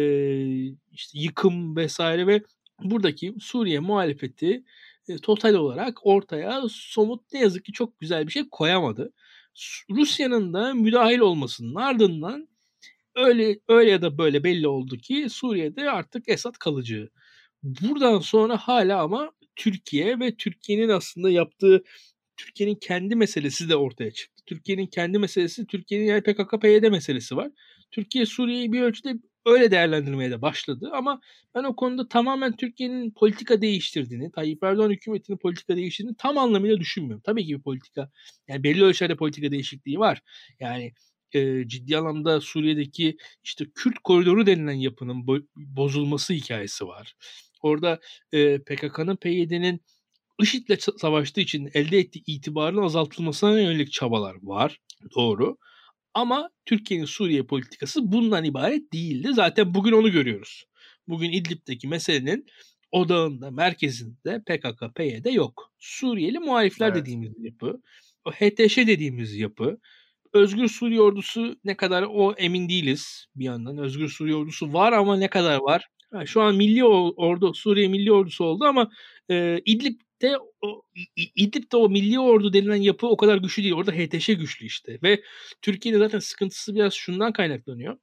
işte 0.92 1.18
yıkım 1.18 1.76
vesaire 1.76 2.26
ve 2.26 2.42
buradaki 2.82 3.34
Suriye 3.40 3.80
muhalefeti 3.80 4.64
e, 5.08 5.16
total 5.16 5.54
olarak 5.54 6.06
ortaya 6.06 6.62
somut 6.70 7.32
ne 7.32 7.40
yazık 7.40 7.64
ki 7.64 7.72
çok 7.72 8.00
güzel 8.00 8.26
bir 8.26 8.32
şey 8.32 8.48
koyamadı. 8.50 9.12
Rusya'nın 9.90 10.54
da 10.54 10.74
müdahil 10.74 11.18
olmasının 11.18 11.74
ardından 11.74 12.48
öyle 13.14 13.60
öyle 13.68 13.90
ya 13.90 14.02
da 14.02 14.18
böyle 14.18 14.44
belli 14.44 14.68
oldu 14.68 14.96
ki 14.96 15.26
Suriye'de 15.30 15.90
artık 15.90 16.28
Esad 16.28 16.54
kalıcı. 16.54 17.10
Buradan 17.62 18.18
sonra 18.18 18.56
hala 18.56 19.02
ama 19.02 19.32
Türkiye 19.56 20.20
ve 20.20 20.36
Türkiye'nin 20.36 20.88
aslında 20.88 21.30
yaptığı 21.30 21.84
Türkiye'nin 22.36 22.74
kendi 22.74 23.16
meselesi 23.16 23.68
de 23.68 23.76
ortaya 23.76 24.10
çıktı. 24.10 24.42
Türkiye'nin 24.46 24.86
kendi 24.86 25.18
meselesi, 25.18 25.66
Türkiye'nin 25.66 26.06
yani 26.06 26.20
PKK-PYD 26.22 26.90
meselesi 26.90 27.36
var. 27.36 27.50
Türkiye 27.90 28.26
Suriye'yi 28.26 28.72
bir 28.72 28.82
ölçüde 28.82 29.14
öyle 29.46 29.70
değerlendirmeye 29.70 30.30
de 30.30 30.42
başladı 30.42 30.90
ama 30.92 31.20
ben 31.54 31.64
o 31.64 31.76
konuda 31.76 32.08
tamamen 32.08 32.56
Türkiye'nin 32.56 33.10
politika 33.10 33.60
değiştirdiğini, 33.62 34.32
Tayyip 34.32 34.62
Erdoğan 34.64 34.90
hükümetinin 34.90 35.38
politika 35.38 35.76
değiştirdiğini 35.76 36.16
tam 36.18 36.38
anlamıyla 36.38 36.80
düşünmüyorum. 36.80 37.22
Tabii 37.26 37.46
ki 37.46 37.56
bir 37.56 37.62
politika, 37.62 38.10
yani 38.48 38.64
belli 38.64 38.84
ölçüde 38.84 39.16
politika 39.16 39.50
değişikliği 39.50 39.98
var. 39.98 40.22
Yani 40.60 40.92
e, 41.32 41.68
ciddi 41.68 41.96
anlamda 41.98 42.40
Suriye'deki 42.40 43.16
işte 43.44 43.64
Kürt 43.74 43.98
koridoru 44.04 44.46
denilen 44.46 44.72
yapının 44.72 45.16
bo- 45.16 45.46
bozulması 45.56 46.32
hikayesi 46.32 46.86
var. 46.86 47.14
Orada 47.62 48.00
e, 48.32 48.58
PKK'nın, 48.58 49.16
PYD'nin 49.16 49.80
IŞİD'le 50.42 50.78
savaştığı 50.96 51.40
için 51.40 51.70
elde 51.74 51.98
ettiği 51.98 52.22
itibarın 52.26 52.82
azaltılmasına 52.82 53.60
yönelik 53.60 53.92
çabalar 53.92 54.36
var. 54.42 54.80
Doğru. 55.16 55.58
Ama 56.14 56.50
Türkiye'nin 56.66 57.04
Suriye 57.04 57.42
politikası 57.42 58.12
bundan 58.12 58.44
ibaret 58.44 58.92
değildi. 58.92 59.28
Zaten 59.32 59.74
bugün 59.74 59.92
onu 59.92 60.12
görüyoruz. 60.12 60.64
Bugün 61.08 61.32
İdlib'deki 61.32 61.88
meselenin 61.88 62.46
odağında, 62.92 63.50
merkezinde 63.50 64.42
PKK, 64.46 64.94
PYD 64.94 65.34
yok. 65.34 65.72
Suriyeli 65.78 66.38
muhalifler 66.38 66.86
evet. 66.86 66.96
dediğimiz 66.96 67.32
yapı, 67.38 67.82
o 68.24 68.30
HTŞ 68.32 68.76
dediğimiz 68.76 69.34
yapı, 69.34 69.78
Özgür 70.32 70.68
Suriye 70.68 71.00
Ordusu 71.00 71.56
ne 71.64 71.76
kadar 71.76 72.06
o 72.10 72.32
emin 72.32 72.68
değiliz 72.68 73.26
bir 73.36 73.44
yandan. 73.44 73.78
Özgür 73.78 74.08
Suriye 74.08 74.36
Ordusu 74.36 74.72
var 74.72 74.92
ama 74.92 75.16
ne 75.16 75.28
kadar 75.28 75.58
var? 75.58 75.88
Ha, 76.12 76.26
şu 76.26 76.40
an 76.40 76.56
Milli 76.56 76.84
Ordu, 76.84 77.54
Suriye 77.54 77.88
Milli 77.88 78.12
Ordusu 78.12 78.44
oldu 78.44 78.64
ama 78.64 78.90
e, 79.30 79.60
İdlib'de 79.64 80.38
o, 80.60 80.82
İdlib'de 81.16 81.76
o 81.76 81.88
Milli 81.88 82.20
Ordu 82.20 82.52
denilen 82.52 82.76
yapı 82.76 83.06
o 83.06 83.16
kadar 83.16 83.36
güçlü 83.36 83.62
değil. 83.62 83.74
Orada 83.74 83.92
HTŞ 83.92 84.26
güçlü 84.26 84.66
işte. 84.66 84.98
Ve 85.02 85.22
Türkiye'de 85.62 85.98
zaten 85.98 86.18
sıkıntısı 86.18 86.74
biraz 86.74 86.94
şundan 86.94 87.32
kaynaklanıyor. 87.32 87.98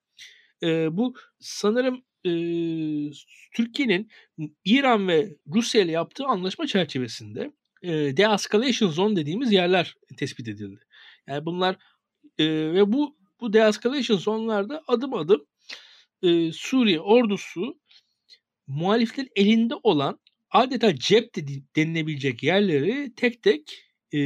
E, 0.64 0.98
bu 0.98 1.14
sanırım 1.40 2.04
e, 2.26 2.32
Türkiye'nin 3.54 4.10
İran 4.66 5.08
ve 5.08 5.36
Rusya 5.54 5.82
ile 5.82 5.92
yaptığı 5.92 6.26
anlaşma 6.26 6.68
çerçevesinde 6.68 7.52
e, 7.84 8.18
de-escalation 8.18 8.90
zone 8.90 9.16
dediğimiz 9.16 9.52
yerler 9.52 9.96
tespit 10.18 10.48
edildi. 10.48 10.80
Yani 11.28 11.46
bunlar 11.46 11.76
e, 12.40 12.46
ve 12.48 12.94
bu 12.94 13.18
bu 13.42 13.54
de-escalation 13.54 14.18
zone'larda 14.18 14.84
adım 14.88 15.14
adım 15.14 15.46
e, 16.24 16.52
Suriye 16.52 17.00
ordusu 17.00 17.80
muhaliflerin 18.68 19.30
elinde 19.36 19.76
olan 19.84 20.20
adeta 20.52 20.96
cep 20.96 21.36
de 21.36 21.48
denilebilecek 21.76 22.44
yerleri 22.44 23.14
tek 23.16 23.44
tek 23.44 23.86
e, 24.14 24.20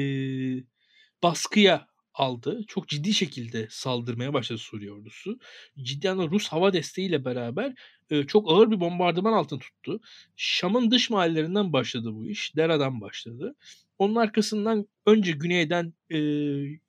baskıya 1.23 1.87
aldı. 2.13 2.63
Çok 2.67 2.87
ciddi 2.87 3.13
şekilde 3.13 3.67
saldırmaya 3.69 4.33
başladı 4.33 4.59
Suriye 4.59 4.91
ordusu. 4.91 5.39
Ciddi 5.81 6.09
anlamda 6.09 6.31
Rus 6.31 6.47
hava 6.47 6.73
desteğiyle 6.73 7.25
beraber 7.25 7.73
e, 8.09 8.23
çok 8.23 8.51
ağır 8.51 8.71
bir 8.71 8.79
bombardıman 8.79 9.33
altında 9.33 9.59
tuttu. 9.59 10.01
Şam'ın 10.35 10.91
dış 10.91 11.09
mahallelerinden 11.09 11.73
başladı 11.73 12.09
bu 12.13 12.27
iş. 12.27 12.55
Dera'dan 12.55 13.01
başladı. 13.01 13.55
Onun 13.99 14.15
arkasından 14.15 14.87
önce 15.05 15.31
güneyden 15.31 15.93
e, 16.09 16.17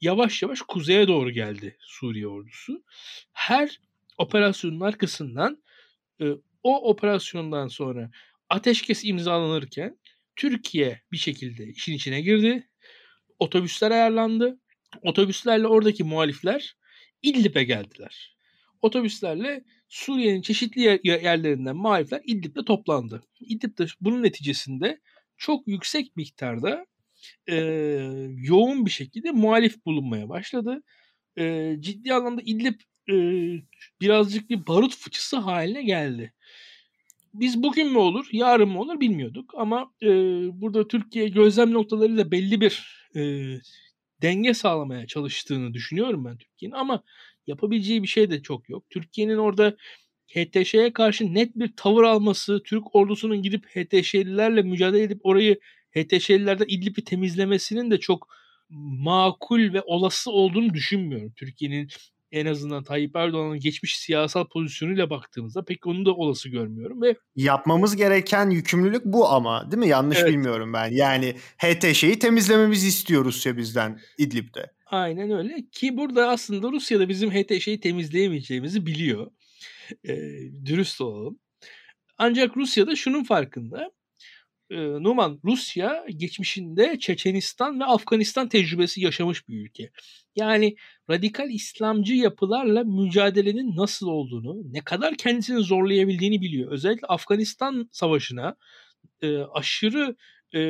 yavaş 0.01 0.43
yavaş 0.43 0.61
kuzeye 0.63 1.09
doğru 1.09 1.31
geldi 1.31 1.77
Suriye 1.81 2.27
ordusu. 2.27 2.85
Her 3.33 3.81
operasyonun 4.19 4.81
arkasından 4.81 5.63
e, 6.21 6.25
o 6.63 6.91
operasyondan 6.91 7.69
sonra 7.69 8.11
ateşkes 8.49 9.05
imzalanırken 9.05 9.99
Türkiye 10.37 11.03
bir 11.13 11.17
şekilde 11.17 11.67
işin 11.67 11.93
içine 11.93 12.21
girdi. 12.21 12.69
Otobüsler 13.39 13.91
ayarlandı. 13.91 14.61
Otobüslerle 15.03 15.67
oradaki 15.67 16.05
muhalifler 16.05 16.77
İdlib'e 17.23 17.65
geldiler. 17.65 18.37
Otobüslerle 18.83 19.65
Suriye'nin 19.89 20.43
çeşitli 20.43 21.01
yerlerinden 21.05 21.77
muhalifler 21.77 22.21
İdlib'de 22.25 22.65
toplandı. 22.65 23.23
İdlib'de 23.41 23.87
bunun 24.01 24.23
neticesinde 24.23 25.01
çok 25.37 25.69
yüksek 25.69 26.17
miktarda 26.17 26.87
e, 27.47 27.57
yoğun 28.37 28.87
bir 28.87 28.91
şekilde 28.91 29.31
muhalif 29.31 29.85
bulunmaya 29.87 30.29
başladı. 30.29 30.83
E, 31.39 31.77
ciddi 31.81 32.15
anlamda 32.15 32.43
İdlib 32.45 32.81
e, 33.11 33.15
birazcık 34.01 34.51
bir 34.51 34.67
barut 34.67 34.97
fıçısı 34.97 35.37
haline 35.37 35.83
geldi. 35.83 36.33
Biz 37.35 37.63
bugün 37.63 37.93
mü 37.93 37.99
olur, 37.99 38.29
yarın 38.33 38.69
mı 38.69 38.81
olur 38.81 39.01
bilmiyorduk. 39.01 39.53
Ama 39.57 39.93
e, 40.03 40.09
burada 40.61 40.89
Türkiye 40.89 41.29
gözlem 41.29 41.73
noktalarıyla 41.73 42.31
belli 42.31 42.61
bir 42.61 43.07
e, 43.17 43.21
denge 44.23 44.55
sağlamaya 44.55 45.07
çalıştığını 45.07 45.75
düşünüyorum 45.75 46.25
ben 46.25 46.39
Türkiye'nin. 46.39 46.75
Ama 46.75 47.03
yapabileceği 47.47 48.03
bir 48.03 48.09
şey 48.09 48.31
de 48.31 48.43
çok 48.43 48.69
yok. 48.69 48.85
Türkiye'nin 48.91 49.37
orada 49.37 49.77
HTŞ'ye 50.35 50.93
karşı 50.93 51.35
net 51.35 51.57
bir 51.57 51.73
tavır 51.77 52.03
alması, 52.03 52.63
Türk 52.65 52.95
ordusunun 52.97 53.43
gidip 53.43 53.67
HTŞ'lilerle 53.67 54.63
mücadele 54.63 55.03
edip 55.03 55.21
orayı 55.23 55.61
HTŞ'lilerden 55.91 56.67
İdlib'i 56.69 57.05
temizlemesinin 57.05 57.91
de 57.91 58.01
çok 58.01 58.29
makul 58.99 59.73
ve 59.73 59.83
olası 59.83 60.31
olduğunu 60.31 60.75
düşünmüyorum. 60.75 61.33
Türkiye'nin 61.37 61.89
en 62.33 62.47
azından 62.47 62.83
Tayyip 62.85 63.17
Erdoğan'ın 63.17 63.61
geçmiş 63.61 63.99
siyasal 63.99 64.45
pozisyonuyla 64.49 65.11
baktığımızda 65.11 65.65
pek 65.65 65.87
onu 65.87 66.07
da 66.07 66.15
olası 66.15 66.49
görmüyorum 66.49 67.03
ve 67.03 67.17
yapmamız 67.37 67.97
gereken 67.97 68.51
yükümlülük 68.51 69.05
bu 69.05 69.29
ama 69.29 69.73
değil 69.73 69.81
mi? 69.81 69.89
Yanlış 69.89 70.19
evet. 70.19 70.33
bilmiyorum 70.33 70.73
ben. 70.73 70.91
Yani 70.91 71.35
HTŞ'yi 71.59 72.19
temizlememizi 72.19 72.89
istiyor 72.89 73.25
Rusya 73.25 73.57
bizden 73.57 74.01
İdlib'de. 74.19 74.73
Aynen 74.87 75.31
öyle 75.31 75.67
ki 75.73 75.97
burada 75.97 76.29
aslında 76.29 76.73
Rusya 76.73 77.01
da 77.01 77.09
bizim 77.09 77.31
HTŞ'yi 77.31 77.81
temizleyemeyeceğimizi 77.81 78.87
biliyor. 78.87 79.31
E, 80.09 80.15
dürüst 80.65 81.01
olalım. 81.01 81.39
Ancak 82.19 82.57
Rusya 82.57 82.87
da 82.87 82.97
şunun 82.97 83.25
farkında 83.25 83.91
e, 84.71 84.77
Numan 84.77 85.41
Rusya 85.45 86.05
geçmişinde 86.17 86.99
Çeçenistan 86.99 87.81
ve 87.81 87.85
Afganistan 87.85 88.49
tecrübesi 88.49 89.01
yaşamış 89.01 89.49
bir 89.49 89.65
ülke. 89.65 89.91
Yani 90.37 90.77
radikal 91.11 91.51
İslamcı 91.51 92.15
yapılarla 92.15 92.85
mücadelenin 92.85 93.77
nasıl 93.77 94.07
olduğunu, 94.07 94.73
ne 94.73 94.81
kadar 94.81 95.17
kendisini 95.17 95.63
zorlayabildiğini 95.63 96.41
biliyor. 96.41 96.73
Özellikle 96.73 97.07
Afganistan 97.07 97.89
savaşına 97.93 98.57
e, 99.23 99.39
aşırı 99.39 100.17
e, 100.55 100.63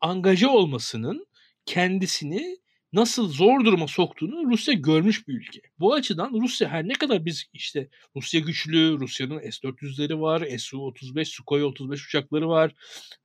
angaja 0.00 0.50
olmasının 0.50 1.26
kendisini 1.66 2.56
nasıl 2.92 3.28
zor 3.28 3.64
duruma 3.64 3.88
soktuğunu 3.88 4.50
Rusya 4.50 4.74
görmüş 4.74 5.28
bir 5.28 5.34
ülke. 5.34 5.60
Bu 5.78 5.94
açıdan 5.94 6.40
Rusya 6.42 6.68
her 6.68 6.88
ne 6.88 6.92
kadar 6.92 7.24
biz 7.24 7.44
işte 7.52 7.88
Rusya 8.16 8.40
güçlü, 8.40 9.00
Rusya'nın 9.00 9.50
S-400'leri 9.50 10.20
var, 10.20 10.58
Su-35, 10.58 11.24
Sukhoi 11.24 11.64
35 11.64 12.06
uçakları 12.06 12.48
var. 12.48 12.72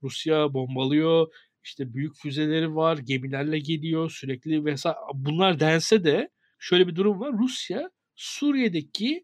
Rusya 0.04 0.54
bombalıyor, 0.54 1.28
işte 1.64 1.94
büyük 1.94 2.16
füzeleri 2.16 2.76
var, 2.76 2.98
gemilerle 2.98 3.60
geliyor 3.60 4.12
sürekli 4.12 4.66
vesaire. 4.66 4.98
Bunlar 5.14 5.60
dense 5.60 6.04
de 6.04 6.30
şöyle 6.60 6.88
bir 6.88 6.96
durum 6.96 7.20
var. 7.20 7.34
Rusya 7.34 7.90
Suriye'deki 8.16 9.24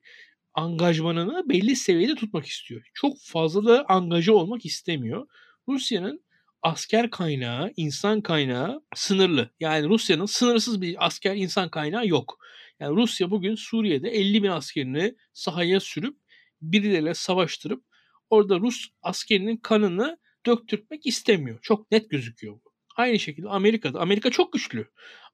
angajmanını 0.54 1.50
belli 1.50 1.76
seviyede 1.76 2.16
tutmak 2.16 2.46
istiyor. 2.46 2.82
Çok 2.94 3.18
fazla 3.22 3.66
da 3.66 3.86
angaja 3.90 4.34
olmak 4.34 4.66
istemiyor. 4.66 5.28
Rusya'nın 5.68 6.23
asker 6.64 7.10
kaynağı, 7.10 7.74
insan 7.78 8.22
kaynağı 8.22 8.84
sınırlı. 8.96 9.50
Yani 9.60 9.90
Rusya'nın 9.90 10.26
sınırsız 10.26 10.82
bir 10.82 11.06
asker 11.06 11.36
insan 11.36 11.70
kaynağı 11.70 12.08
yok. 12.08 12.40
Yani 12.80 12.96
Rusya 12.96 13.32
bugün 13.32 13.56
Suriye'de 13.56 14.10
50 14.10 14.44
bin 14.44 14.50
askerini 14.50 15.16
sahaya 15.34 15.80
sürüp 15.80 16.18
birileriyle 16.62 17.14
savaştırıp 17.14 17.84
orada 18.30 18.60
Rus 18.60 18.88
askerinin 19.02 19.58
kanını 19.58 20.18
döktürtmek 20.46 21.06
istemiyor. 21.06 21.60
Çok 21.62 21.92
net 21.92 22.10
gözüküyor 22.10 22.54
bu. 22.66 22.73
Aynı 22.96 23.20
şekilde 23.20 23.50
Amerika'da. 23.50 24.00
Amerika 24.00 24.32
çok 24.32 24.54
güçlü. 24.54 24.88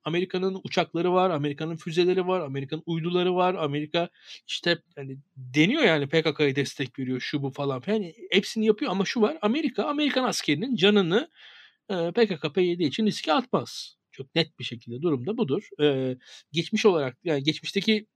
Amerika'nın 0.04 0.62
uçakları 0.64 1.14
var, 1.14 1.30
Amerika'nın 1.30 1.76
füzeleri 1.76 2.28
var, 2.28 2.40
Amerika'nın 2.42 2.84
uyduları 2.86 3.36
var. 3.36 3.54
Amerika 3.54 4.10
işte 4.48 4.78
hani 4.96 5.18
deniyor 5.38 5.84
yani 5.84 6.08
PKK'ya 6.08 6.56
destek 6.56 7.00
veriyor 7.00 7.20
şu 7.20 7.44
bu 7.44 7.52
falan. 7.52 7.84
Yani 7.88 8.16
hepsini 8.32 8.66
yapıyor 8.66 8.92
ama 8.92 9.06
şu 9.06 9.22
var. 9.22 9.38
Amerika 9.42 9.84
Amerikan 9.84 10.24
askerinin 10.24 10.76
canını 10.76 11.30
e, 11.90 12.12
PKK 12.12 12.56
PYD 12.56 12.80
için 12.80 13.06
riske 13.06 13.34
atmaz. 13.34 14.00
Çok 14.12 14.36
net 14.36 14.60
bir 14.60 14.64
şekilde 14.64 15.02
durumda 15.02 15.38
budur. 15.38 15.70
Ee, 15.82 16.18
geçmiş 16.52 16.86
olarak 16.86 17.18
yani 17.24 17.44
geçmişteki 17.44 18.08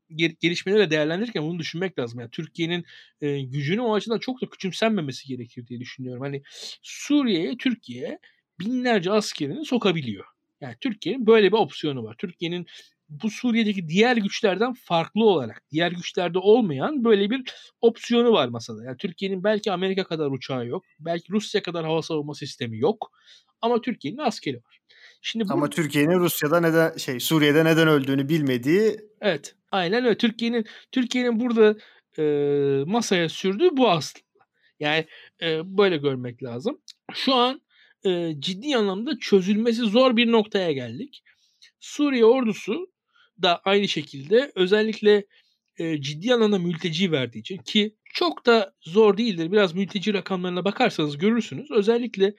gelişmeleri 0.42 0.92
değerlendirirken 0.92 1.44
bunu 1.44 1.60
düşünmek 1.60 2.00
lazım. 2.00 2.20
Yani 2.20 2.30
Türkiye'nin 2.32 2.86
e, 3.22 3.42
gücünü 3.42 3.82
o 3.82 3.96
açıdan 3.96 4.20
çok 4.20 4.42
da 4.42 4.50
küçümsenmemesi 4.50 5.28
gerekir 5.28 5.68
diye 5.68 5.80
düşünüyorum. 5.80 6.22
Hani 6.22 6.42
Suriye'ye 6.82 7.58
Türkiye 7.58 8.20
binlerce 8.60 9.12
askerini 9.12 9.66
sokabiliyor. 9.66 10.26
Yani 10.62 10.76
Türkiye'nin 10.82 11.28
böyle 11.28 11.48
bir 11.48 11.58
opsiyonu 11.58 12.04
var. 12.04 12.16
Türkiye'nin 12.18 12.66
bu 13.10 13.30
Suriye'deki 13.30 13.88
diğer 13.88 14.18
güçlerden 14.18 14.74
farklı 14.74 15.26
olarak, 15.26 15.64
diğer 15.72 15.92
güçlerde 15.92 16.40
olmayan 16.40 17.04
böyle 17.04 17.30
bir 17.30 17.54
opsiyonu 17.82 18.32
var 18.32 18.48
masada. 18.48 18.84
Yani 18.84 18.98
Türkiye'nin 18.98 19.44
belki 19.44 19.72
Amerika 19.72 20.04
kadar 20.04 20.32
uçağı 20.32 20.68
yok, 20.68 20.84
belki 21.00 21.32
Rusya 21.32 21.62
kadar 21.62 21.86
hava 21.86 22.02
savunma 22.02 22.34
sistemi 22.34 22.80
yok 22.80 23.12
ama 23.62 23.82
Türkiye'nin 23.82 24.18
askeri 24.18 24.58
var. 24.58 24.80
Şimdi 25.22 25.50
bu... 25.50 25.54
Ama 25.54 25.70
Türkiye'nin 25.70 26.20
Rusya'da 26.20 26.60
neden 26.60 26.98
şey 26.98 27.20
Suriye'de 27.20 27.66
neden 27.66 27.88
öldüğünü 27.88 28.30
bilmediği 28.30 28.98
Evet. 29.22 29.56
Aynen 29.72 30.06
öyle. 30.06 30.18
Türkiye'nin 30.18 30.66
Türkiye'nin 30.92 31.40
burada 31.40 31.76
e, 32.18 32.24
masaya 32.86 33.30
sürdüğü 33.30 33.78
bu 33.78 33.90
aslında. 33.90 34.26
Yani 34.80 35.06
e, 35.42 35.78
böyle 35.78 35.98
görmek 35.98 36.44
lazım. 36.44 36.82
Şu 37.14 37.34
an 37.34 37.62
e, 38.06 38.36
ciddi 38.40 38.78
anlamda 38.78 39.20
çözülmesi 39.20 39.82
zor 39.82 40.18
bir 40.18 40.32
noktaya 40.32 40.72
geldik. 40.72 41.24
Suriye 41.80 42.26
ordusu 42.26 42.88
da 43.42 43.62
aynı 43.66 43.88
şekilde 43.88 44.52
özellikle 44.56 45.26
e, 45.78 46.02
ciddi 46.02 46.34
anlamda 46.34 46.60
mülteci 46.60 47.12
verdiği 47.12 47.40
için 47.40 47.58
ki 47.58 47.96
çok 48.14 48.46
da 48.46 48.74
zor 48.82 49.18
değildir. 49.18 49.52
Biraz 49.52 49.76
mülteci 49.76 50.14
rakamlarına 50.14 50.66
bakarsanız 50.66 51.18
görürsünüz. 51.18 51.72
Özellikle 51.72 52.36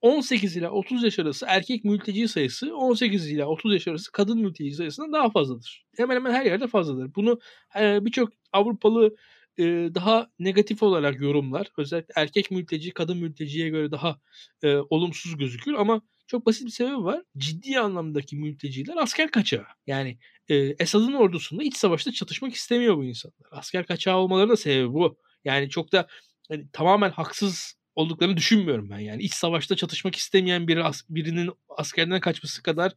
18 0.00 0.56
ila 0.56 0.70
30 0.70 1.04
yaş 1.04 1.18
arası 1.18 1.46
erkek 1.48 1.84
mülteci 1.84 2.28
sayısı 2.28 2.76
18 2.76 3.30
ila 3.30 3.46
30 3.46 3.72
yaş 3.72 3.88
arası 3.88 4.12
kadın 4.12 4.38
mülteci 4.40 4.74
sayısından 4.74 5.12
daha 5.12 5.30
fazladır. 5.30 5.86
Hemen 5.96 6.16
hemen 6.16 6.32
her 6.32 6.46
yerde 6.46 6.66
fazladır. 6.66 7.14
Bunu 7.14 7.38
e, 7.80 8.04
birçok 8.04 8.32
Avrupalı 8.52 9.16
e, 9.58 9.64
daha 9.94 10.30
negatif 10.38 10.82
olarak 10.82 11.20
yorumlar. 11.20 11.68
Özellikle 11.78 12.12
erkek 12.16 12.50
mülteci 12.50 12.90
kadın 12.90 13.18
mülteciye 13.18 13.68
göre 13.68 13.90
daha 13.90 14.20
e, 14.62 14.76
olumsuz 14.76 15.36
gözükür 15.36 15.74
ama 15.74 16.02
çok 16.26 16.46
basit 16.46 16.66
bir 16.66 16.70
sebebi 16.70 17.04
var. 17.04 17.22
Ciddi 17.38 17.80
anlamdaki 17.80 18.36
mülteciler 18.36 18.96
asker 18.96 19.30
kaçağı. 19.30 19.66
Yani 19.86 20.18
e, 20.48 20.54
Esad'ın 20.56 21.12
ordusunda 21.12 21.62
iç 21.62 21.76
savaşta 21.76 22.12
çatışmak 22.12 22.54
istemiyor 22.54 22.96
bu 22.96 23.04
insanlar. 23.04 23.48
Asker 23.50 23.86
kaçağı 23.86 24.16
olmalarının 24.16 24.52
da 24.52 24.56
sebebi 24.56 24.92
bu. 24.92 25.18
Yani 25.44 25.70
çok 25.70 25.92
da 25.92 26.06
yani, 26.50 26.66
tamamen 26.72 27.10
haksız 27.10 27.74
olduklarını 27.94 28.36
düşünmüyorum 28.36 28.90
ben. 28.90 28.98
Yani 28.98 29.22
iç 29.22 29.34
savaşta 29.34 29.76
çatışmak 29.76 30.16
istemeyen 30.16 30.68
biri 30.68 30.82
birinin 31.08 31.50
askerden 31.68 32.20
kaçması 32.20 32.62
kadar 32.62 32.92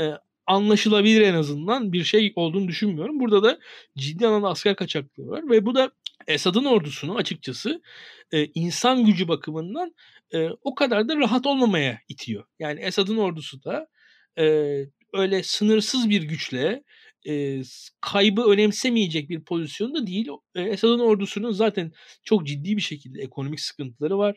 e, 0.00 0.10
anlaşılabilir 0.50 1.20
en 1.20 1.34
azından 1.34 1.92
bir 1.92 2.04
şey 2.04 2.32
olduğunu 2.36 2.68
düşünmüyorum. 2.68 3.20
Burada 3.20 3.42
da 3.42 3.58
ciddi 3.98 4.26
anlamda 4.26 4.48
asker 4.48 4.76
kaçaklığı 4.76 5.26
var 5.26 5.50
ve 5.50 5.66
bu 5.66 5.74
da 5.74 5.90
Esad'ın 6.26 6.64
ordusunu 6.64 7.16
açıkçası 7.16 7.82
e, 8.32 8.46
insan 8.46 9.04
gücü 9.04 9.28
bakımından 9.28 9.94
e, 10.34 10.48
o 10.62 10.74
kadar 10.74 11.08
da 11.08 11.16
rahat 11.16 11.46
olmamaya 11.46 11.98
itiyor. 12.08 12.44
Yani 12.58 12.80
Esad'ın 12.80 13.16
ordusu 13.16 13.64
da 13.64 13.88
e, 14.38 14.44
öyle 15.12 15.42
sınırsız 15.42 16.10
bir 16.10 16.22
güçle 16.22 16.82
kaybı 18.00 18.42
önemsemeyecek 18.42 19.28
bir 19.28 19.44
pozisyonda 19.44 20.06
değil. 20.06 20.28
Esad'ın 20.54 20.98
ordusunun 20.98 21.52
zaten 21.52 21.92
çok 22.24 22.46
ciddi 22.46 22.76
bir 22.76 22.82
şekilde 22.82 23.22
ekonomik 23.22 23.60
sıkıntıları 23.60 24.18
var. 24.18 24.36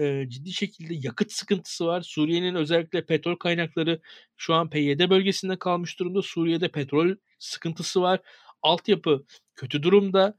E, 0.00 0.28
ciddi 0.28 0.52
şekilde 0.52 0.94
yakıt 0.94 1.32
sıkıntısı 1.32 1.86
var. 1.86 2.02
Suriye'nin 2.02 2.54
özellikle 2.54 3.06
petrol 3.06 3.36
kaynakları 3.36 4.00
şu 4.36 4.54
an 4.54 4.70
PYD 4.70 5.10
bölgesinde 5.10 5.58
kalmış 5.58 5.98
durumda. 5.98 6.22
Suriye'de 6.22 6.68
petrol 6.68 7.14
sıkıntısı 7.38 8.02
var. 8.02 8.20
Altyapı 8.62 9.24
kötü 9.54 9.82
durumda. 9.82 10.34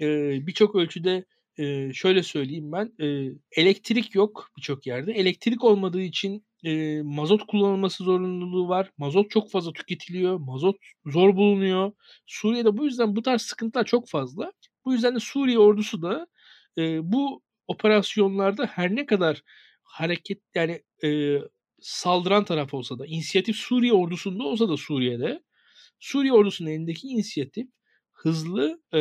E, 0.00 0.06
Birçok 0.46 0.74
ölçüde 0.74 1.24
e, 1.58 1.92
şöyle 1.92 2.22
söyleyeyim 2.22 2.72
ben. 2.72 2.92
E, 3.00 3.06
elektrik 3.52 4.14
yok 4.14 4.50
birçok 4.56 4.86
yerde. 4.86 5.12
Elektrik 5.12 5.64
olmadığı 5.64 6.02
için 6.02 6.46
e, 6.64 7.02
mazot 7.02 7.46
kullanılması 7.46 8.04
zorunluluğu 8.04 8.68
var. 8.68 8.90
Mazot 8.98 9.30
çok 9.30 9.50
fazla 9.50 9.72
tüketiliyor. 9.72 10.38
Mazot 10.38 10.76
zor 11.06 11.36
bulunuyor. 11.36 11.92
Suriye'de 12.26 12.76
bu 12.76 12.84
yüzden 12.84 13.16
bu 13.16 13.22
tarz 13.22 13.42
sıkıntılar 13.42 13.84
çok 13.84 14.08
fazla. 14.08 14.52
Bu 14.84 14.92
yüzden 14.92 15.14
de 15.14 15.20
Suriye 15.20 15.58
ordusu 15.58 16.02
da 16.02 16.26
e, 16.78 17.12
bu 17.12 17.42
operasyonlarda 17.66 18.66
her 18.66 18.94
ne 18.96 19.06
kadar 19.06 19.42
hareket 19.82 20.38
yani 20.54 20.82
e, 21.04 21.38
saldıran 21.80 22.44
taraf 22.44 22.74
olsa 22.74 22.98
da 22.98 23.06
inisiyatif 23.06 23.56
Suriye 23.56 23.92
ordusunda 23.92 24.44
olsa 24.44 24.68
da 24.68 24.76
Suriye'de 24.76 25.42
Suriye 26.00 26.32
ordusunun 26.32 26.70
elindeki 26.70 27.08
inisiyatif 27.08 27.66
hızlı, 28.12 28.82
e, 28.94 29.00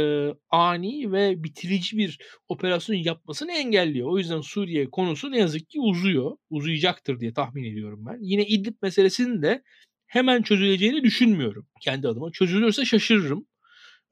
ani 0.50 1.12
ve 1.12 1.44
bitirici 1.44 1.98
bir 1.98 2.20
operasyon 2.48 2.96
yapmasını 2.96 3.52
engelliyor. 3.52 4.08
O 4.10 4.18
yüzden 4.18 4.42
Suriye 4.42 4.90
konusu 4.92 5.32
ne 5.32 5.38
yazık 5.40 5.70
ki 5.70 5.80
uzuyor. 5.82 6.38
Uzayacaktır 6.50 7.20
diye 7.20 7.34
tahmin 7.34 7.64
ediyorum 7.64 8.06
ben. 8.06 8.18
Yine 8.22 8.46
İdlib 8.48 8.76
meselesinin 8.82 9.42
de 9.42 9.64
hemen 10.06 10.42
çözüleceğini 10.42 11.04
düşünmüyorum 11.04 11.68
kendi 11.82 12.08
adıma. 12.08 12.32
Çözülürse 12.32 12.86
şaşırırım. 12.86 13.48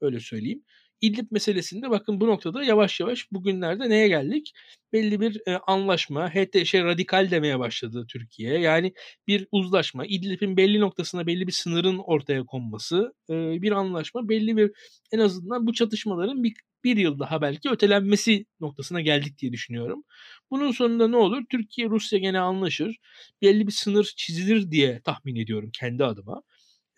Öyle 0.00 0.20
söyleyeyim. 0.20 0.64
İdlib 1.02 1.26
meselesinde 1.30 1.90
bakın 1.90 2.20
bu 2.20 2.26
noktada 2.26 2.64
yavaş 2.64 3.00
yavaş 3.00 3.32
bugünlerde 3.32 3.90
neye 3.90 4.08
geldik? 4.08 4.52
Belli 4.92 5.20
bir 5.20 5.40
e, 5.46 5.56
anlaşma, 5.56 6.30
HTŞ 6.30 6.70
şey 6.70 6.84
radikal 6.84 7.30
demeye 7.30 7.58
başladı 7.58 8.06
Türkiye. 8.08 8.58
Yani 8.58 8.94
bir 9.26 9.46
uzlaşma, 9.52 10.06
İdlib'in 10.06 10.56
belli 10.56 10.80
noktasına 10.80 11.26
belli 11.26 11.46
bir 11.46 11.52
sınırın 11.52 11.98
ortaya 11.98 12.44
konması, 12.44 13.14
e, 13.30 13.62
bir 13.62 13.72
anlaşma, 13.72 14.28
belli 14.28 14.56
bir 14.56 14.70
en 15.12 15.18
azından 15.18 15.66
bu 15.66 15.72
çatışmaların 15.72 16.44
bir, 16.44 16.54
bir 16.84 16.96
yıl 16.96 17.18
daha 17.18 17.42
belki 17.42 17.70
ötelenmesi 17.70 18.46
noktasına 18.60 19.00
geldik 19.00 19.38
diye 19.38 19.52
düşünüyorum. 19.52 20.04
Bunun 20.50 20.70
sonunda 20.70 21.08
ne 21.08 21.16
olur? 21.16 21.42
Türkiye, 21.50 21.88
Rusya 21.88 22.18
gene 22.18 22.40
anlaşır. 22.40 22.96
Belli 23.42 23.66
bir 23.66 23.72
sınır 23.72 24.12
çizilir 24.16 24.70
diye 24.70 25.00
tahmin 25.04 25.36
ediyorum 25.36 25.70
kendi 25.72 26.04
adıma. 26.04 26.42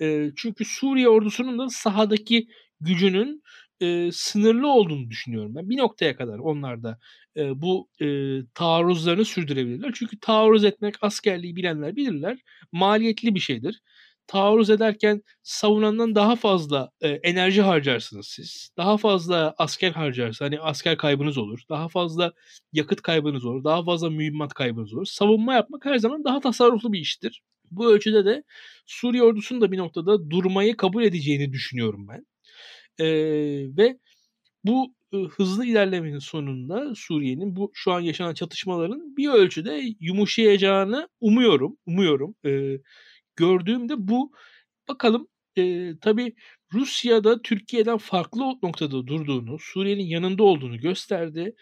E, 0.00 0.30
çünkü 0.36 0.64
Suriye 0.64 1.08
ordusunun 1.08 1.58
da 1.58 1.68
sahadaki 1.68 2.48
gücünün 2.80 3.42
e, 3.80 4.12
sınırlı 4.12 4.68
olduğunu 4.72 5.10
düşünüyorum 5.10 5.54
ben. 5.54 5.70
Bir 5.70 5.76
noktaya 5.76 6.16
kadar 6.16 6.38
onlar 6.38 6.82
da 6.82 6.98
e, 7.36 7.62
bu 7.62 7.88
e, 8.00 8.06
taarruzlarını 8.54 9.24
sürdürebilirler. 9.24 9.92
Çünkü 9.94 10.20
taarruz 10.20 10.64
etmek 10.64 10.94
askerliği 11.02 11.56
bilenler 11.56 11.96
bilirler. 11.96 12.38
Maliyetli 12.72 13.34
bir 13.34 13.40
şeydir. 13.40 13.82
Taarruz 14.26 14.70
ederken 14.70 15.22
savunandan 15.42 16.14
daha 16.14 16.36
fazla 16.36 16.90
e, 17.00 17.08
enerji 17.08 17.62
harcarsınız 17.62 18.26
siz. 18.28 18.70
Daha 18.76 18.96
fazla 18.96 19.54
asker 19.58 19.90
harcarsınız. 19.92 20.40
Hani 20.40 20.60
asker 20.60 20.96
kaybınız 20.96 21.38
olur. 21.38 21.60
Daha 21.68 21.88
fazla 21.88 22.32
yakıt 22.72 23.02
kaybınız 23.02 23.44
olur. 23.44 23.64
Daha 23.64 23.84
fazla 23.84 24.10
mühimmat 24.10 24.54
kaybınız 24.54 24.94
olur. 24.94 25.06
Savunma 25.06 25.54
yapmak 25.54 25.84
her 25.84 25.98
zaman 25.98 26.24
daha 26.24 26.40
tasarruflu 26.40 26.92
bir 26.92 27.00
iştir. 27.00 27.42
Bu 27.70 27.92
ölçüde 27.92 28.24
de 28.24 28.44
Suriye 28.86 29.22
ordusunun 29.22 29.60
da 29.60 29.72
bir 29.72 29.78
noktada 29.78 30.30
durmayı 30.30 30.76
kabul 30.76 31.02
edeceğini 31.02 31.52
düşünüyorum 31.52 32.08
ben. 32.08 32.26
E, 32.98 33.06
ve 33.76 33.98
bu 34.64 34.94
hızlı 35.36 35.66
ilerlemenin 35.66 36.18
sonunda 36.18 36.94
Suriye'nin 36.94 37.56
bu 37.56 37.70
şu 37.74 37.92
an 37.92 38.00
yaşanan 38.00 38.34
çatışmaların 38.34 39.16
bir 39.16 39.28
ölçüde 39.28 39.82
yumuşayacağını 40.00 41.08
umuyorum. 41.20 41.76
Umuyorum. 41.86 42.34
E, 42.46 42.80
gördüğümde 43.36 43.94
bu 43.98 44.32
bakalım 44.88 45.28
e, 45.58 45.92
tabii 46.00 46.34
Rusya'da 46.72 47.42
Türkiye'den 47.42 47.98
farklı 47.98 48.40
noktada 48.40 49.06
durduğunu, 49.06 49.58
Suriye'nin 49.60 50.04
yanında 50.04 50.42
olduğunu 50.42 50.78
gösterdi. 50.78 51.54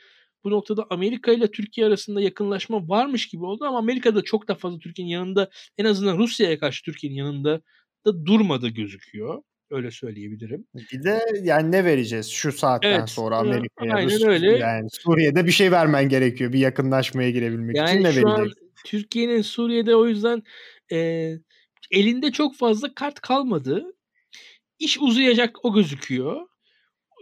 Bu 0.44 0.50
noktada 0.50 0.86
Amerika 0.90 1.32
ile 1.32 1.50
Türkiye 1.50 1.86
arasında 1.86 2.20
yakınlaşma 2.20 2.88
varmış 2.88 3.28
gibi 3.28 3.44
oldu 3.44 3.64
ama 3.64 3.78
Amerika'da 3.78 4.22
çok 4.22 4.48
da 4.48 4.54
fazla 4.54 4.78
Türkiye'nin 4.78 5.12
yanında 5.12 5.50
en 5.78 5.84
azından 5.84 6.18
Rusya'ya 6.18 6.58
karşı 6.58 6.84
Türkiye'nin 6.84 7.16
yanında 7.16 7.62
da 8.06 8.26
durmadı 8.26 8.68
gözüküyor. 8.68 9.42
Öyle 9.72 9.90
söyleyebilirim. 9.90 10.66
Bir 10.92 11.02
de 11.02 11.20
yani 11.42 11.72
ne 11.72 11.84
vereceğiz 11.84 12.28
şu 12.28 12.52
saatten 12.52 12.98
evet, 12.98 13.10
sonra 13.10 13.36
Amerika'ya? 13.36 13.94
Aynen 13.94 14.28
öyle. 14.28 14.58
Yani 14.58 14.88
Suriye'de 14.90 15.46
bir 15.46 15.52
şey 15.52 15.72
vermen 15.72 16.08
gerekiyor 16.08 16.52
bir 16.52 16.58
yakınlaşmaya 16.58 17.30
girebilmek 17.30 17.76
yani 17.76 17.90
için 17.90 18.02
ne 18.02 18.12
şu 18.12 18.16
vereceksin? 18.16 18.40
An 18.40 18.50
Türkiye'nin 18.86 19.42
Suriye'de 19.42 19.96
o 19.96 20.06
yüzden 20.06 20.42
e, 20.92 21.30
elinde 21.90 22.32
çok 22.32 22.56
fazla 22.56 22.94
kart 22.94 23.20
kalmadı. 23.20 23.84
İş 24.78 24.98
uzayacak 25.00 25.64
o 25.64 25.74
gözüküyor. 25.74 26.46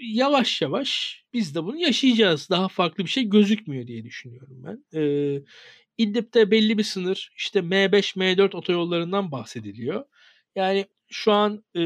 Yavaş 0.03 0.63
yavaş 0.63 1.23
biz 1.33 1.55
de 1.55 1.65
bunu 1.65 1.77
yaşayacağız. 1.77 2.51
Daha 2.51 2.69
farklı 2.69 3.05
bir 3.05 3.11
şey 3.11 3.25
gözükmüyor 3.25 3.87
diye 3.87 4.05
düşünüyorum 4.05 4.63
ben. 4.65 5.01
E, 5.01 5.03
İdlib'de 5.99 6.51
belli 6.51 6.79
bir 6.79 6.83
sınır 6.83 7.33
işte 7.37 7.59
M5, 7.59 8.17
M4 8.17 8.57
otoyollarından 8.57 9.33
bahsediliyor. 9.33 10.05
Yani 10.57 10.87
şu 11.11 11.33
an 11.33 11.65
e, 11.77 11.83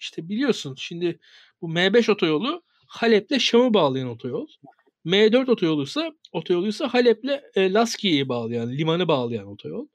işte 0.00 0.28
biliyorsun 0.28 0.74
şimdi 0.78 1.18
bu 1.62 1.68
M5 1.70 2.12
otoyolu 2.12 2.62
Halep'le 2.86 3.38
Şam'ı 3.40 3.74
bağlayan 3.74 4.08
otoyol. 4.08 4.46
M4 5.06 5.50
otoyoluysa 5.50 6.12
otoyoluysa 6.32 6.94
Halep'le 6.94 7.40
e, 7.54 7.72
Laskiye'yi 7.72 8.28
bağlayan, 8.28 8.72
limanı 8.72 9.08
bağlayan 9.08 9.46
otoyol. 9.46 9.86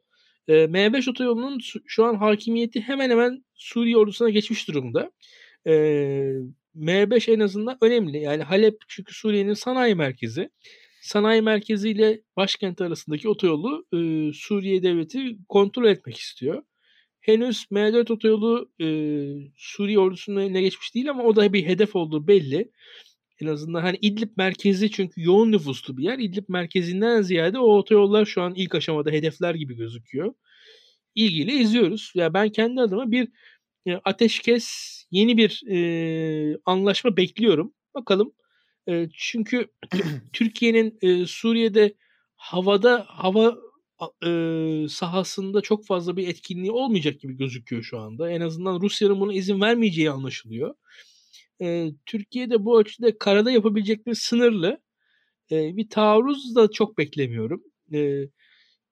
E, 0.47 0.53
M5 0.53 1.09
otoyolunun 1.09 1.59
şu 1.85 2.05
an 2.05 2.15
hakimiyeti 2.15 2.81
hemen 2.81 3.09
hemen 3.09 3.45
Suriye 3.55 3.97
ordusuna 3.97 4.29
geçmiş 4.29 4.67
durumda. 4.67 5.11
E, 5.67 5.71
M5 6.75 7.31
en 7.31 7.39
azından 7.39 7.77
önemli. 7.81 8.17
Yani 8.17 8.43
Halep 8.43 8.77
çünkü 8.87 9.15
Suriye'nin 9.15 9.53
sanayi 9.53 9.95
merkezi. 9.95 10.49
Sanayi 11.01 11.41
merkezi 11.41 11.89
ile 11.89 12.21
başkent 12.37 12.81
arasındaki 12.81 13.29
otoyolu 13.29 13.85
e, 13.93 13.97
Suriye 14.33 14.83
devleti 14.83 15.37
kontrol 15.49 15.85
etmek 15.85 16.17
istiyor 16.17 16.63
henüz 17.23 17.65
M4 17.71 18.13
otoyolu 18.13 18.71
e, 18.81 18.87
Suriye 19.57 19.99
ordusunun 19.99 20.41
eline 20.41 20.61
geçmiş 20.61 20.95
değil 20.95 21.09
ama 21.09 21.23
o 21.23 21.35
da 21.35 21.53
bir 21.53 21.65
hedef 21.65 21.95
olduğu 21.95 22.27
belli. 22.27 22.71
En 23.41 23.47
azından 23.47 23.81
hani 23.81 23.97
İdlib 24.01 24.29
merkezi 24.37 24.91
çünkü 24.91 25.21
yoğun 25.23 25.51
nüfuslu 25.51 25.97
bir 25.97 26.03
yer. 26.03 26.19
İdlib 26.19 26.43
merkezinden 26.47 27.21
ziyade 27.21 27.59
o 27.59 27.77
otoyollar 27.77 28.25
şu 28.25 28.41
an 28.41 28.53
ilk 28.55 28.75
aşamada 28.75 29.11
hedefler 29.11 29.55
gibi 29.55 29.75
gözüküyor. 29.75 30.33
İlgiyle 31.15 31.53
izliyoruz. 31.53 32.11
Ya 32.15 32.23
yani 32.23 32.33
ben 32.33 32.49
kendi 32.49 32.81
adıma 32.81 33.11
bir 33.11 33.27
e, 33.85 33.93
ateşkes, 33.93 34.67
yeni 35.11 35.37
bir 35.37 35.63
e, 35.69 36.57
anlaşma 36.65 37.17
bekliyorum. 37.17 37.73
Bakalım. 37.95 38.33
E, 38.89 39.07
çünkü 39.17 39.67
Türkiye'nin 40.33 40.97
e, 41.01 41.25
Suriye'de 41.25 41.95
havada 42.35 43.05
hava 43.07 43.57
e, 44.25 44.87
sahasında 44.89 45.61
çok 45.61 45.85
fazla 45.85 46.17
bir 46.17 46.27
etkinliği 46.27 46.71
olmayacak 46.71 47.19
gibi 47.19 47.37
gözüküyor 47.37 47.83
şu 47.83 47.99
anda. 47.99 48.31
En 48.31 48.41
azından 48.41 48.81
Rusya'nın 48.81 49.19
buna 49.19 49.33
izin 49.33 49.61
vermeyeceği 49.61 50.11
anlaşılıyor. 50.11 50.75
E, 51.61 51.89
Türkiye'de 52.05 52.65
bu 52.65 52.79
ölçüde 52.81 53.17
karada 53.17 53.51
yapabilecekleri 53.51 54.15
sınırlı. 54.15 54.81
E, 55.51 55.77
bir 55.77 55.89
taarruz 55.89 56.55
da 56.55 56.71
çok 56.71 56.97
beklemiyorum. 56.97 57.63
E, 57.93 58.23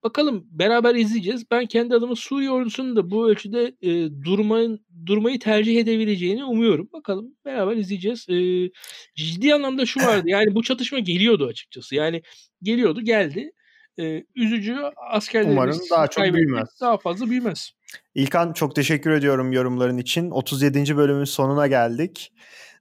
Bakalım 0.03 0.47
beraber 0.51 0.95
izleyeceğiz. 0.95 1.51
Ben 1.51 1.65
kendi 1.65 1.95
adıma 1.95 2.15
Suriye 2.15 2.51
ordusunun 2.51 2.95
da 2.95 3.11
bu 3.11 3.29
ölçüde 3.29 3.75
e, 3.81 3.89
durmayın, 4.25 4.85
durmayı 5.05 5.39
tercih 5.39 5.79
edebileceğini 5.79 6.45
umuyorum. 6.45 6.89
Bakalım 6.93 7.35
beraber 7.45 7.77
izleyeceğiz. 7.77 8.29
E, 8.29 8.69
ciddi 9.15 9.53
anlamda 9.53 9.85
şu 9.85 9.99
vardı. 10.07 10.23
Yani 10.29 10.55
bu 10.55 10.63
çatışma 10.63 10.99
geliyordu 10.99 11.45
açıkçası. 11.45 11.95
Yani 11.95 12.21
geliyordu 12.63 13.01
geldi. 13.01 13.51
E, 14.01 14.23
üzücü 14.35 14.75
askerlerimiz 15.11 15.57
Umarım 15.57 15.79
daha 15.91 16.07
çok 16.07 16.23
büyümez. 16.23 16.67
Daha 16.81 16.97
fazla 16.97 17.29
büyümez. 17.29 17.71
İlkan 18.15 18.53
çok 18.53 18.75
teşekkür 18.75 19.11
ediyorum 19.11 19.51
yorumların 19.51 19.97
için. 19.97 20.31
37. 20.31 20.97
bölümün 20.97 21.23
sonuna 21.23 21.67
geldik. 21.67 22.33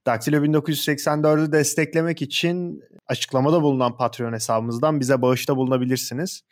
Daktilo 0.06 0.37
1984'ü 0.44 1.52
desteklemek 1.52 2.22
için 2.22 2.83
açıklamada 3.06 3.62
bulunan 3.62 3.96
Patreon 3.96 4.33
hesabımızdan 4.33 5.00
bize 5.00 5.22
bağışta 5.22 5.56
bulunabilirsiniz. 5.56 6.42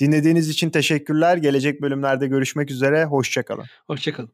Dinlediğiniz 0.00 0.48
için 0.48 0.70
teşekkürler. 0.70 1.36
Gelecek 1.36 1.82
bölümlerde 1.82 2.26
görüşmek 2.26 2.70
üzere. 2.70 3.04
Hoşçakalın. 3.04 3.64
Hoşçakalın. 3.86 4.30